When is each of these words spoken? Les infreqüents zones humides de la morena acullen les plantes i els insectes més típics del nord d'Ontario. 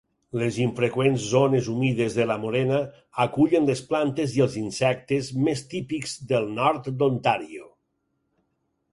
Les 0.41 0.55
infreqüents 0.61 1.25
zones 1.31 1.67
humides 1.73 2.15
de 2.19 2.23
la 2.29 2.37
morena 2.45 2.79
acullen 3.25 3.69
les 3.71 3.83
plantes 3.91 4.33
i 4.37 4.43
els 4.45 4.55
insectes 4.61 5.29
més 5.49 5.61
típics 5.75 6.15
del 6.33 6.49
nord 6.61 6.89
d'Ontario. 7.03 7.69